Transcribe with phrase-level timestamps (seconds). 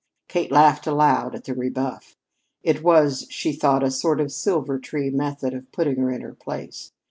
[0.27, 2.17] Kate laughed aloud at the rebuff.
[2.63, 6.91] It was, she thought, a sort of Silvertree method of putting her in her place.